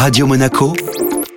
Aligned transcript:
Radio 0.00 0.26
Monaco, 0.26 0.72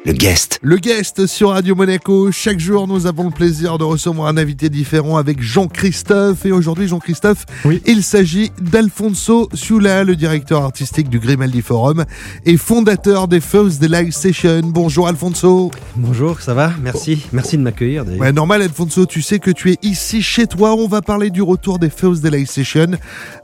le 0.06 0.12
guest. 0.12 0.60
Le 0.62 0.76
guest 0.78 1.28
sur 1.28 1.52
Radio 1.52 1.76
Monaco. 1.76 2.30
Chaque 2.30 2.60
jour, 2.60 2.90
nous 2.90 3.08
avons 3.08 3.24
le 3.26 3.30
plaisir 3.32 3.78
de 3.78 3.86
recevoir 3.86 4.28
un 4.28 4.36
invité 4.36 4.70
différent 4.70 5.16
avec 5.16 5.42
Jean-Christophe. 5.42 6.46
Et 6.46 6.52
aujourd'hui, 6.52 6.90
Jean-Christophe, 6.90 7.46
Oui. 7.64 7.82
il 7.86 8.04
s'agit 8.04 8.52
d'Alfonso 8.60 9.48
Ciula, 9.54 10.04
le 10.04 10.18
directeur 10.18 10.64
artistique 10.64 11.08
du 11.10 11.20
Grimaldi 11.20 11.62
Forum 11.62 12.04
et 12.46 12.58
fondateur 12.58 13.30
des 13.30 13.40
Thursday 13.40 13.88
Live 13.88 14.12
Session. 14.12 14.60
Bonjour 14.66 15.08
Alfonso. 15.08 15.72
Bonjour, 15.96 16.42
ça 16.42 16.54
va? 16.54 16.74
Merci, 16.84 17.26
merci 17.32 17.58
de 17.58 17.62
m'accueillir. 17.62 18.04
Ouais, 18.20 18.34
normal 18.34 18.62
Alfonso, 18.62 19.06
tu 19.06 19.22
sais 19.22 19.40
que 19.40 19.52
tu 19.52 19.72
es 19.72 19.78
ici 19.84 20.22
chez 20.22 20.48
toi. 20.48 20.74
On 20.76 20.88
va 20.90 21.02
parler 21.02 21.30
du 21.30 21.42
retour 21.42 21.80
des 21.80 21.90
Thursday 21.90 22.30
Live 22.30 22.48
Session 22.48 22.88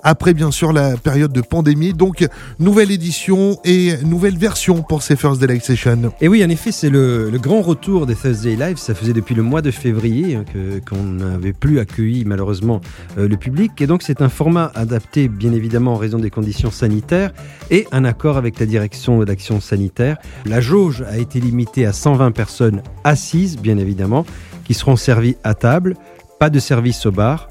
après 0.04 0.34
bien 0.34 0.52
sûr 0.52 0.74
la 0.74 0.98
période 0.98 1.32
de 1.32 1.42
pandémie. 1.42 1.94
Donc, 1.94 2.28
nouvelle 2.60 2.92
édition 2.92 3.60
et 3.64 3.94
nouvelle 4.04 4.38
version 4.38 4.82
pour 4.82 5.04
ces 5.04 5.16
Thursday 5.16 5.48
Live 5.48 5.64
Session. 5.64 6.12
Et 6.20 6.28
oui, 6.28 6.44
en 6.50 6.52
effet, 6.52 6.72
c'est 6.72 6.90
le, 6.90 7.30
grand 7.40 7.62
retour 7.62 8.08
des 8.08 8.16
Thursday 8.16 8.56
Live. 8.56 8.78
Ça 8.78 8.96
faisait 8.96 9.14
depuis 9.14 9.36
le 9.36 9.44
mois 9.44 9.62
de 9.62 9.70
février 9.70 10.34
hein, 10.34 10.46
qu'on 10.90 11.04
n'avait 11.04 11.54
plus 11.54 11.78
accueilli 11.78 12.26
malheureusement 12.26 12.82
euh, 13.20 13.28
le 13.28 13.38
public. 13.38 13.80
Et 13.80 13.86
donc, 13.86 14.02
c'est 14.02 14.24
un 14.24 14.30
format 14.30 14.72
adapté, 14.74 15.28
bien 15.28 15.54
évidemment, 15.54 15.94
en 15.94 15.98
raison 15.98 16.18
des 16.18 16.32
conditions 16.32 16.72
sanitaires 16.72 17.34
et 17.70 17.86
un 17.92 18.04
accord 18.04 18.36
avec 18.36 18.60
la 18.60 18.66
direction 18.66 19.24
d'action 19.24 19.62
sanitaire. 19.62 20.18
La 20.48 20.60
jauge 20.60 21.04
a 21.04 21.20
été 21.20 21.40
limitée 21.40 21.86
à 21.86 21.94
120 21.94 22.32
personnes 22.32 22.82
assises, 23.04 23.60
bien 23.60 23.78
évidemment, 23.78 24.26
qui 24.66 24.74
seront 24.74 24.96
servies 24.96 25.38
à 25.44 25.54
table. 25.54 25.98
Pas 26.40 26.50
de 26.50 26.58
service 26.58 27.06
au 27.06 27.12
bar. 27.12 27.49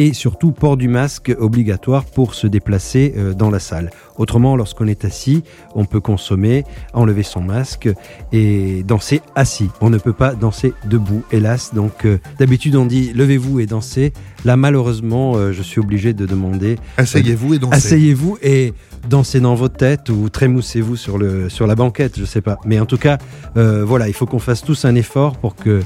Et 0.00 0.14
surtout 0.14 0.52
port 0.52 0.78
du 0.78 0.88
masque 0.88 1.30
obligatoire 1.38 2.06
pour 2.06 2.34
se 2.34 2.46
déplacer 2.46 3.12
euh, 3.18 3.34
dans 3.34 3.50
la 3.50 3.58
salle. 3.58 3.90
Autrement, 4.16 4.56
lorsqu'on 4.56 4.86
est 4.86 5.04
assis, 5.04 5.44
on 5.74 5.84
peut 5.84 6.00
consommer, 6.00 6.64
enlever 6.94 7.22
son 7.22 7.42
masque 7.42 7.86
et 8.32 8.82
danser 8.82 9.20
assis. 9.34 9.68
On 9.82 9.90
ne 9.90 9.98
peut 9.98 10.14
pas 10.14 10.34
danser 10.34 10.72
debout, 10.88 11.22
hélas. 11.30 11.74
Donc 11.74 12.06
euh, 12.06 12.18
d'habitude 12.38 12.76
on 12.76 12.86
dit 12.86 13.12
levez-vous 13.12 13.60
et 13.60 13.66
dansez. 13.66 14.14
Là 14.46 14.56
malheureusement, 14.56 15.36
euh, 15.36 15.52
je 15.52 15.60
suis 15.60 15.80
obligé 15.80 16.14
de 16.14 16.24
demander 16.24 16.78
Asseyez-vous 16.96 17.52
et 17.52 17.58
dansez. 17.58 17.76
asseyez-vous 17.76 18.38
et 18.40 18.72
dansez 19.06 19.40
dans 19.40 19.54
votre 19.54 19.76
tête 19.76 20.08
ou 20.08 20.30
trémoussez-vous 20.30 20.96
sur, 20.96 21.18
le, 21.18 21.50
sur 21.50 21.66
la 21.66 21.74
banquette, 21.74 22.18
je 22.18 22.24
sais 22.24 22.40
pas. 22.40 22.56
Mais 22.64 22.80
en 22.80 22.86
tout 22.86 22.98
cas, 22.98 23.18
euh, 23.58 23.84
voilà, 23.84 24.08
il 24.08 24.14
faut 24.14 24.24
qu'on 24.24 24.38
fasse 24.38 24.62
tous 24.62 24.86
un 24.86 24.94
effort 24.94 25.36
pour 25.36 25.56
que 25.56 25.82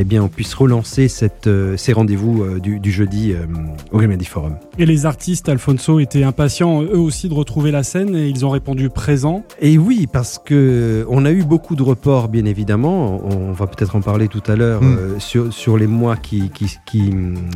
eh 0.00 0.04
bien, 0.04 0.22
on 0.22 0.28
puisse 0.28 0.54
relancer 0.54 1.08
cette, 1.08 1.46
euh, 1.48 1.76
ces 1.76 1.92
rendez-vous 1.92 2.42
euh, 2.42 2.58
du, 2.60 2.78
du 2.78 2.90
jeudi 2.92 3.32
euh, 3.32 3.46
au 3.92 3.98
Grimaldi 3.98 4.24
Forum. 4.24 4.54
Et 4.78 4.86
les 4.86 5.06
artistes, 5.06 5.48
Alfonso, 5.48 5.98
étaient 6.00 6.22
impatients 6.22 6.82
eux 6.82 6.98
aussi 6.98 7.28
de 7.28 7.34
retrouver 7.34 7.70
la 7.70 7.82
scène 7.82 8.14
et 8.14 8.28
ils 8.28 8.46
ont 8.46 8.50
répondu 8.50 8.90
présent. 8.90 9.44
Et 9.60 9.76
oui, 9.78 10.06
parce 10.12 10.38
que 10.38 11.04
on 11.10 11.24
a 11.24 11.32
eu 11.32 11.42
beaucoup 11.42 11.74
de 11.74 11.82
reports, 11.82 12.28
bien 12.28 12.44
évidemment. 12.44 13.20
On 13.24 13.52
va 13.52 13.66
peut-être 13.66 13.96
en 13.96 14.00
parler 14.00 14.28
tout 14.28 14.42
à 14.46 14.54
l'heure 14.56 14.82
Mm. 14.82 14.96
euh, 14.98 15.18
sur, 15.18 15.52
sur 15.52 15.76
les 15.76 15.86
mois 15.88 16.16
qui, 16.16 16.50
qui, 16.50 16.66
qui, 16.86 17.10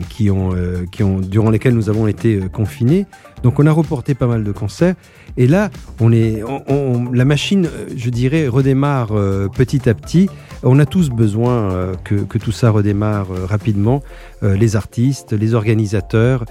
qui 0.08 0.30
ont, 0.30 0.54
euh, 0.54 0.84
qui 0.90 1.02
ont, 1.04 1.20
durant 1.20 1.50
lesquels 1.50 1.74
nous 1.74 1.88
avons 1.88 2.06
été 2.08 2.36
euh, 2.36 2.48
confinés. 2.48 3.06
Donc, 3.44 3.58
on 3.60 3.66
a 3.66 3.72
reporté 3.72 4.14
pas 4.14 4.26
mal 4.26 4.44
de 4.44 4.52
concerts. 4.52 4.94
Et 5.36 5.46
là, 5.46 5.70
on 6.00 6.12
est, 6.12 6.42
on- 6.42 6.62
on- 6.68 7.10
la 7.12 7.24
machine, 7.24 7.68
je 7.96 8.10
dirais, 8.10 8.46
redémarre 8.48 9.08
euh, 9.12 9.48
petit 9.48 9.88
à 9.88 9.94
petit. 9.94 10.28
On 10.62 10.78
a 10.78 10.86
tous 10.86 11.10
besoin 11.10 11.70
euh, 11.72 11.94
que, 12.04 12.14
que 12.32 12.38
tout 12.38 12.52
ça 12.52 12.70
redémarre 12.70 13.30
euh, 13.30 13.46
rapidement. 13.46 14.02
Euh, 14.42 14.56
les 14.56 14.74
artistes, 14.74 15.32
les 15.32 15.54
organisateurs 15.54 16.44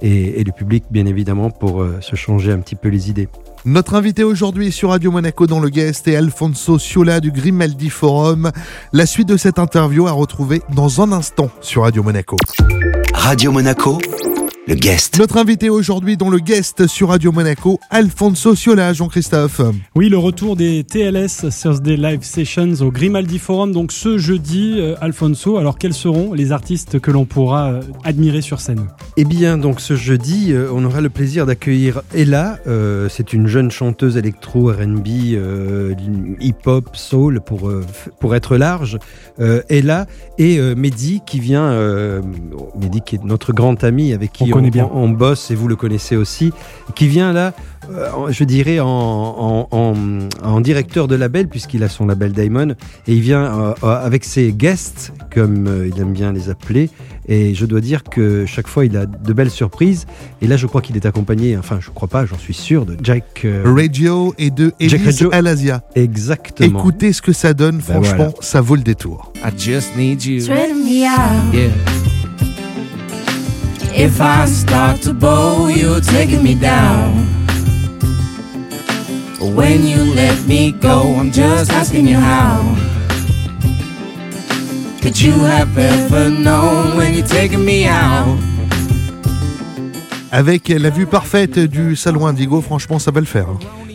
et, 0.00 0.40
et 0.40 0.44
le 0.44 0.52
public, 0.52 0.84
bien 0.90 1.06
évidemment, 1.06 1.50
pour 1.50 1.80
euh, 1.80 1.98
se 2.00 2.16
changer 2.16 2.52
un 2.52 2.58
petit 2.58 2.74
peu 2.74 2.88
les 2.88 3.08
idées. 3.08 3.28
Notre 3.64 3.94
invité 3.94 4.24
aujourd'hui 4.24 4.70
sur 4.72 4.90
Radio 4.90 5.10
Monaco 5.10 5.46
dans 5.46 5.60
le 5.60 5.68
guest 5.68 6.08
est 6.08 6.16
Alfonso 6.16 6.78
Ciola 6.78 7.20
du 7.20 7.30
Grimaldi 7.30 7.88
Forum. 7.88 8.50
La 8.92 9.06
suite 9.06 9.28
de 9.28 9.36
cette 9.36 9.58
interview 9.58 10.06
à 10.06 10.12
retrouver 10.12 10.62
dans 10.74 11.00
un 11.00 11.12
instant 11.12 11.50
sur 11.60 11.82
Radio 11.82 12.02
Monaco. 12.02 12.36
Radio 13.14 13.50
Monaco, 13.52 13.98
le 14.68 14.74
guest. 14.74 15.18
Notre 15.18 15.38
invité 15.38 15.70
aujourd'hui 15.70 16.18
dans 16.18 16.28
le 16.28 16.40
guest 16.40 16.86
sur 16.88 17.08
Radio 17.08 17.32
Monaco, 17.32 17.80
Alfonso 17.88 18.54
Ciola, 18.54 18.92
Jean-Christophe. 18.92 19.62
Oui, 19.94 20.10
le 20.10 20.18
retour 20.18 20.56
des 20.56 20.84
TLS 20.84 21.48
Thursday 21.58 21.96
Live 21.96 22.22
Sessions 22.22 22.74
au 22.82 22.90
Grimaldi 22.90 23.38
Forum, 23.38 23.72
donc 23.72 23.92
ce 23.92 24.18
jeudi, 24.18 24.74
euh, 24.76 24.94
Alfonso. 25.00 25.56
Alors, 25.56 25.78
quels 25.78 25.94
seront 25.94 26.34
les 26.34 26.52
artistes 26.52 27.00
que 27.00 27.10
l'on 27.10 27.24
pourra 27.24 27.70
euh, 27.70 27.80
admirer 28.04 28.42
sur 28.42 28.60
scène? 28.60 28.88
Eh 29.16 29.24
bien, 29.24 29.56
donc 29.56 29.80
ce 29.80 29.96
jeudi, 29.96 30.52
euh, 30.52 30.68
on 30.70 30.84
aura 30.84 31.00
le 31.00 31.08
plaisir 31.08 31.46
d'accueillir 31.46 32.02
Ella. 32.14 32.58
Euh, 32.66 33.08
c'est 33.08 33.32
une 33.32 33.46
jeune 33.46 33.70
chanteuse 33.70 34.18
électro, 34.18 34.70
R&B, 34.70 35.32
euh, 35.32 35.94
hip-hop, 36.40 36.90
soul 36.94 37.40
pour 37.40 37.72
pour 38.20 38.34
être 38.34 38.58
large. 38.58 38.98
Euh, 39.40 39.62
Ella 39.68 40.06
et 40.36 40.58
euh, 40.58 40.74
Mehdi 40.74 41.22
qui 41.24 41.38
vient, 41.38 41.70
euh, 41.70 42.20
Mehdi 42.80 43.02
qui 43.02 43.16
est 43.16 43.24
notre 43.24 43.52
grand 43.52 43.84
ami 43.84 44.12
avec 44.12 44.32
qui 44.32 44.52
On 44.52 44.57
connaît 44.58 44.70
bien. 44.70 44.88
on 44.92 45.08
bosse 45.08 45.50
et 45.50 45.54
vous 45.54 45.68
le 45.68 45.76
connaissez 45.76 46.16
aussi, 46.16 46.52
qui 46.94 47.08
vient 47.08 47.32
là, 47.32 47.52
euh, 47.90 48.08
je 48.30 48.44
dirais 48.44 48.80
en, 48.80 48.86
en, 48.88 49.68
en, 49.70 49.94
en 50.42 50.60
directeur 50.60 51.08
de 51.08 51.14
label 51.14 51.48
puisqu'il 51.48 51.82
a 51.84 51.88
son 51.88 52.06
label 52.06 52.32
Diamond 52.32 52.70
et 53.06 53.14
il 53.14 53.20
vient 53.20 53.44
euh, 53.44 53.74
euh, 53.82 54.04
avec 54.04 54.24
ses 54.24 54.52
guests 54.52 55.12
comme 55.34 55.66
euh, 55.66 55.88
il 55.92 56.00
aime 56.00 56.12
bien 56.12 56.32
les 56.32 56.50
appeler. 56.50 56.90
Et 57.30 57.54
je 57.54 57.66
dois 57.66 57.82
dire 57.82 58.04
que 58.04 58.46
chaque 58.46 58.66
fois, 58.68 58.86
il 58.86 58.96
a 58.96 59.04
de 59.04 59.32
belles 59.34 59.50
surprises. 59.50 60.06
Et 60.40 60.46
là, 60.46 60.56
je 60.56 60.66
crois 60.66 60.80
qu'il 60.80 60.96
est 60.96 61.04
accompagné, 61.04 61.58
enfin, 61.58 61.78
je 61.78 61.90
crois 61.90 62.08
pas, 62.08 62.24
j'en 62.24 62.38
suis 62.38 62.54
sûr, 62.54 62.86
de 62.86 62.96
Jack. 63.02 63.42
euh, 63.44 63.64
Radio 63.66 64.34
et 64.38 64.50
de 64.50 64.72
Jack 64.80 65.02
Elise 65.02 65.04
Radio. 65.04 65.28
Alasia. 65.32 65.82
exactement. 65.94 66.78
Écoutez 66.78 67.12
ce 67.12 67.20
que 67.20 67.34
ça 67.34 67.52
donne, 67.52 67.82
franchement, 67.82 68.14
voilà. 68.16 68.32
ça 68.40 68.62
vaut 68.62 68.76
le 68.76 68.82
détour. 68.82 69.30
I 69.44 69.50
just 69.58 69.94
need 69.94 70.24
you. 70.24 70.40
If 73.94 74.20
I 74.20 74.46
start 74.46 75.02
to 75.02 75.12
bow, 75.12 75.68
you're 75.68 76.00
taking 76.00 76.42
me 76.42 76.54
down. 76.54 77.26
When 79.40 79.86
you 79.86 80.14
let 80.14 80.46
me 80.46 80.72
go, 80.72 81.02
I'm 81.16 81.30
just 81.30 81.70
asking 81.72 82.06
you 82.06 82.16
how. 82.16 82.60
Could 85.00 85.20
you 85.20 85.32
have 85.32 85.76
ever 85.78 86.30
known 86.30 86.96
when 86.96 87.14
you're 87.14 87.26
taking 87.26 87.64
me 87.64 87.86
out? 87.86 88.38
Avec 90.30 90.68
la 90.68 90.90
vue 90.90 91.06
parfaite 91.06 91.58
du 91.58 91.96
salon 91.96 92.26
Indigo, 92.26 92.60
franchement, 92.60 92.98
ça 92.98 93.10
va 93.10 93.20
le 93.20 93.26
faire. 93.26 93.48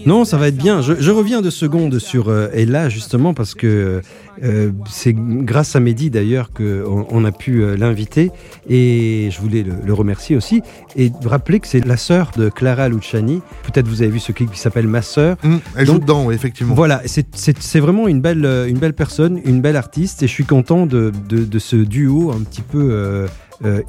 Non, 0.06 0.26
ça 0.26 0.38
va 0.38 0.48
être 0.50 0.58
bien. 0.58 0.82
Je, 0.82 0.94
je 1.00 1.12
reviens 1.12 1.42
de 1.42 1.50
secondes 1.50 1.98
sur 2.00 2.30
euh, 2.30 2.48
Ella, 2.54 2.90
justement, 2.90 3.34
parce 3.34 3.56
que 3.56 4.02
euh, 4.44 4.72
c'est 4.90 5.14
grâce 5.16 5.76
à 5.76 5.80
Mehdi, 5.80 6.10
d'ailleurs, 6.10 6.52
qu'on 6.52 7.06
on 7.10 7.26
a 7.26 7.32
pu 7.32 7.64
euh, 7.64 7.76
l'inviter. 7.78 8.32
Et 8.70 9.30
je 9.32 9.40
voulais 9.42 9.64
le, 9.64 9.74
le 9.86 9.94
remercier 9.94 10.36
aussi. 10.36 10.62
Et 10.96 11.12
rappeler 11.26 11.60
que 11.60 11.68
c'est 11.68 11.86
la 11.86 11.98
sœur 11.98 12.32
de 12.38 12.50
Clara 12.50 12.90
Luciani. 12.90 13.42
Peut-être 13.64 13.88
vous 13.88 14.02
avez 14.02 14.12
vu 14.12 14.20
ce 14.20 14.32
clip 14.32 14.52
qui 14.52 14.60
s'appelle 14.60 14.88
Ma 14.88 15.02
sœur. 15.02 15.38
Hum, 15.44 15.60
elle 15.76 15.86
joue 15.86 15.94
Donc, 15.94 16.02
dedans, 16.02 16.26
oui, 16.26 16.36
effectivement. 16.36 16.74
Voilà, 16.76 17.02
c'est- 17.06 17.80
vraiment 17.80 18.08
une 18.08 18.22
belle, 18.22 18.46
une 18.68 18.78
belle 18.78 18.94
personne, 18.94 19.40
une 19.46 19.62
belle 19.62 19.76
artiste, 19.76 20.24
et 20.24 20.28
je 20.28 20.32
suis 20.32 20.46
content 20.46 20.86
de, 20.86 21.12
de, 21.30 21.44
de 21.44 21.60
ce 21.60 21.76
duo 21.76 22.32
un 22.32 22.42
petit 22.42 22.62
peu 22.62 23.26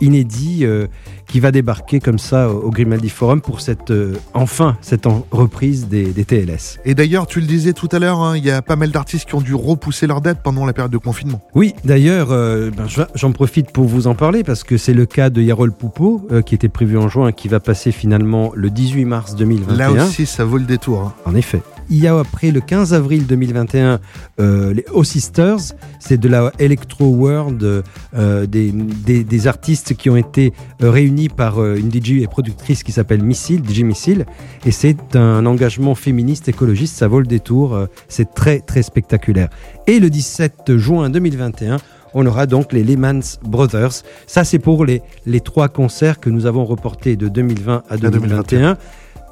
inédit 0.01 0.61
euh, 0.65 0.87
qui 1.27 1.41
va 1.41 1.51
débarquer 1.51 2.01
comme 2.01 2.19
ça 2.19 2.51
au, 2.51 2.71
Grimaldi 2.71 3.09
Forum 3.09 3.41
pour 3.41 3.61
cette, 3.61 3.91
euh, 3.91 4.15
enfin, 4.35 4.77
cette 4.81 5.07
en- 5.07 5.27
reprise 5.31 5.89
des, 5.89 6.05
des 6.13 6.25
TLS. 6.25 6.79
Et 6.85 6.95
d'ailleurs, 6.95 7.27
tu 7.27 7.41
le 7.41 7.47
disais 7.47 7.73
tout 7.73 7.89
à 7.93 7.99
l'heure, 7.99 8.21
hein, 8.21 8.37
il 8.37 8.45
y 8.45 8.51
a 8.51 8.63
pas 8.63 8.77
mal 8.77 8.91
d'artistes 8.91 9.29
qui 9.29 9.35
ont 9.35 9.41
dû 9.41 9.55
repousser 9.55 10.07
leur 10.07 10.21
date 10.21 10.39
pendant 10.43 10.65
la 10.67 10.73
période 10.73 10.93
de 10.93 10.99
confinement. 10.99 11.41
Oui, 11.55 11.75
d'ailleurs, 11.85 12.29
euh, 12.31 12.71
ben, 12.77 12.87
je- 12.87 13.03
j'en 13.15 13.33
profite 13.33 13.71
pour 13.71 13.85
vous 13.87 14.07
en 14.07 14.15
parler 14.15 14.45
parce 14.45 14.65
que 14.65 14.77
c'est 14.77 14.95
le 14.95 15.07
cas 15.07 15.31
de 15.31 15.41
Yarol 15.43 15.73
Poupeau 15.73 16.27
euh, 16.31 16.43
qui 16.43 16.55
était 16.55 16.69
prévu 16.69 16.99
en 16.99 17.09
juin, 17.09 17.33
qui 17.33 17.49
va 17.49 17.61
passer 17.61 17.93
finalement 17.93 18.53
le 18.55 18.71
18 18.71 19.05
mars 19.05 19.35
2021. 19.37 19.77
Là 19.95 20.05
aussi, 20.05 20.27
ça 20.27 20.45
vaut 20.45 20.59
le 20.59 20.65
détour. 20.65 21.01
hein. 21.01 21.15
En 21.25 21.35
effet. 21.35 21.63
Il 21.91 21.99
y 21.99 22.07
a 22.07 22.19
après 22.19 22.51
le 22.51 22.61
15 22.61 22.95
avril 22.95 23.27
2021 23.27 24.01
euh, 24.41 24.73
les 24.73 24.85
O 24.93 25.05
Sisters, 25.05 25.59
c'est 26.01 26.19
de 26.19 26.29
la 26.29 26.53
Electro 26.59 27.07
World, 27.07 27.85
euh, 28.15 28.47
des, 28.47 28.73
des, 28.73 29.25
des 29.25 29.47
artistes 29.47 29.95
qui 29.95 30.11
ont 30.11 30.17
été 30.17 30.53
euh, 30.83 30.91
réunis 30.91 31.29
par 31.29 31.59
euh, 31.59 31.77
une 31.77 31.91
DJ 31.91 32.23
et 32.23 32.27
productrice 32.27 32.83
qui 32.83 32.93
s'appelle 32.93 33.23
Missile, 33.23 33.63
DJ 33.69 33.83
Missile, 33.83 34.27
et 34.65 34.71
c'est 34.71 35.17
un 35.17 35.47
engagement 35.47 35.95
féministe 35.95 36.49
écologiste, 36.49 36.97
ça 36.97 37.09
vaut 37.09 37.21
le 37.21 37.27
détour, 37.27 37.75
euh, 37.75 37.87
c'est 38.09 38.35
très 38.35 38.61
très 38.61 38.83
spectaculaire. 38.83 39.49
Et 39.87 40.01
le 40.01 40.11
17 40.11 40.77
juin 40.77 41.11
2021, 41.11 41.77
on 42.15 42.25
aura 42.27 42.47
donc 42.47 42.73
les 42.73 42.85
Lehman 42.85 43.21
Brothers. 43.43 44.03
Ça, 44.27 44.45
c'est 44.45 44.59
pour 44.61 44.85
les, 44.85 45.03
les 45.27 45.41
trois 45.41 45.69
concerts 45.69 46.21
que 46.21 46.31
nous 46.31 46.47
avons 46.47 46.65
reportés 46.65 47.17
de 47.17 47.29
2020 47.29 47.83
à 47.89 47.97
2021. 47.97 48.77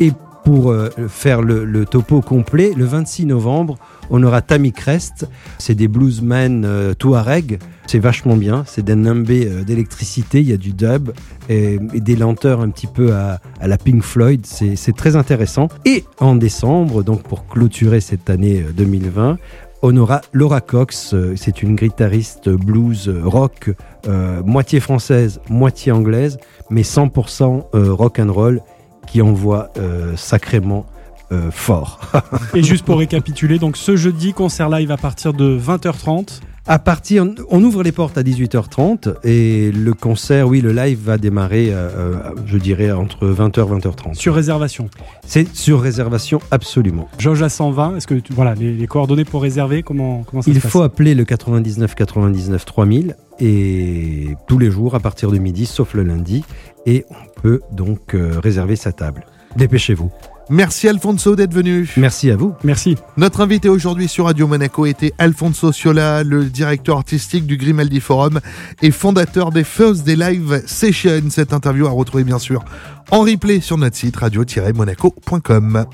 Et 0.00 0.12
pour 0.44 0.71
euh, 0.71 0.91
faire 1.09 1.43
le, 1.43 1.85
topo 1.85 2.21
complet, 2.21 2.73
le 2.77 2.85
26 2.85 3.27
novembre, 3.27 3.79
on 4.11 4.23
aura 4.23 4.43
Tammy 4.43 4.73
Crest. 4.73 5.29
C'est 5.59 5.75
des 5.75 5.89
bluesmen 5.89 6.65
euh, 6.65 6.94
Touareg. 6.94 7.59
C'est 7.87 7.99
vachement 7.99 8.37
bien, 8.37 8.65
c'est 8.67 8.85
d'un 8.85 8.97
nimbé 8.97 9.47
euh, 9.47 9.65
d'électricité, 9.65 10.41
il 10.41 10.49
y 10.49 10.53
a 10.53 10.56
du 10.56 10.73
dub 10.73 11.12
et, 11.49 11.79
des 11.79 12.17
lenteurs 12.17 12.61
un 12.61 12.71
petit 12.71 12.87
peu 12.87 13.12
à, 13.12 13.41
la 13.61 13.77
Pink 13.77 14.03
Floyd, 14.03 14.47
c'est 14.47 14.97
très 14.97 15.17
intéressant. 15.17 15.69
Et 15.85 16.05
en 16.19 16.37
décembre, 16.37 17.03
donc 17.03 17.23
pour 17.23 17.47
clôturer 17.47 18.00
cette 18.00 18.31
année 18.31 18.62
euh, 18.62 18.73
2020, 18.73 19.37
on 19.85 19.97
aura 19.97 20.21
Laura 20.33 20.61
Cox, 20.61 21.12
euh, 21.12 21.35
c'est 21.37 21.62
une 21.62 21.75
guitariste 21.75 22.49
blues 22.49 23.09
euh, 23.09 23.21
rock, 23.25 23.73
euh, 24.06 24.41
moitié 24.44 24.79
française, 24.79 25.41
moitié 25.50 25.91
anglaise, 25.91 26.39
mais 26.71 26.83
100% 26.83 27.65
euh, 27.75 27.93
rock 27.93 28.21
and 28.21 28.33
roll 28.33 28.61
qui 29.06 29.22
envoie 29.22 29.70
euh, 29.78 30.16
sacrément 30.16 30.87
euh, 31.32 31.50
fort. 31.50 32.00
Et 32.54 32.62
juste 32.62 32.84
pour 32.84 32.99
récapituler, 32.99 33.58
donc 33.58 33.76
ce 33.76 33.96
jeudi, 33.96 34.32
concert 34.32 34.69
live 34.69 34.90
à 34.90 34.96
partir 34.96 35.32
de 35.32 35.58
20h30. 35.58 36.40
À 36.64 36.78
partir, 36.78 37.26
on 37.50 37.64
ouvre 37.64 37.82
les 37.82 37.90
portes 37.90 38.16
à 38.16 38.22
18h30 38.22 39.14
et 39.25 39.72
le 39.72 39.94
concert, 39.94 40.46
oui, 40.46 40.60
le 40.60 40.70
live 40.72 40.96
va 41.02 41.19
démarrer, 41.19 41.70
euh, 41.72 42.14
je 42.46 42.56
dirais, 42.56 42.93
entre 42.93 43.26
20h 43.26 43.81
20h30. 43.81 44.14
Sur 44.14 44.37
réservation. 44.37 44.88
C'est 45.26 45.52
sur 45.56 45.81
réservation 45.81 46.40
absolument. 46.52 47.08
Jauge 47.19 47.43
à 47.43 47.48
120. 47.48 47.96
Est-ce 47.96 48.06
que 48.06 48.14
tu- 48.14 48.32
voilà 48.32 48.55
les, 48.55 48.75
les 48.75 48.87
coordonnées 48.87 49.25
pour 49.25 49.43
réserver 49.43 49.82
Comment 49.82 50.22
comment 50.22 50.40
ça 50.40 50.52
Il 50.52 50.56
se 50.56 50.60
passe 50.60 50.70
faut 50.70 50.82
appeler 50.82 51.16
le 51.16 51.25
99 51.25 51.96
99 51.96 52.64
3000 52.64 53.16
et 53.38 54.37
tous 54.46 54.58
les 54.58 54.70
jours 54.70 54.94
à 54.94 55.00
partir 55.00 55.31
de 55.31 55.38
midi, 55.38 55.67
sauf 55.67 55.94
le 55.94 56.02
lundi, 56.02 56.44
et 56.87 57.05
on 57.11 57.40
peut 57.40 57.61
donc 57.70 58.14
euh, 58.14 58.38
réserver 58.40 58.76
sa 58.76 58.93
table. 58.93 59.25
Dépêchez-vous. 59.56 60.11
Merci 60.50 60.88
Alfonso 60.88 61.37
d'être 61.37 61.55
venu. 61.55 61.88
Merci 61.96 62.31
à 62.31 62.37
vous. 62.37 62.55
Merci. 62.64 62.96
Notre 63.17 63.40
invité 63.40 63.69
aujourd'hui 63.69 64.08
sur 64.08 64.26
Radio 64.26 64.46
Monaco 64.46 64.87
était 64.87 65.12
Alfonso 65.19 65.73
Ciola, 65.73 66.25
le 66.25 66.44
directeur 66.44 66.99
artistique 66.99 67.46
du 67.46 67.56
Grimaldi 67.56 68.00
Forum 68.00 68.40
et 68.82 68.90
fondateur 68.90 69.50
des 69.50 69.64
First 69.64 70.05
Day 70.05 70.17
Live 70.17 70.62
Sessions. 70.67 71.31
Cette 71.31 71.52
interview 71.52 71.87
à 71.87 71.90
retrouver 71.90 72.25
bien 72.25 72.38
sûr 72.38 72.64
en 73.11 73.20
replay 73.20 73.61
sur 73.61 73.79
notre 73.79 73.96
site 73.96 74.17
radio-monaco.com. 74.17 75.87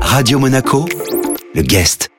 Radio 0.00 0.38
Monaco, 0.38 0.86
le 1.54 1.62
guest. 1.62 2.11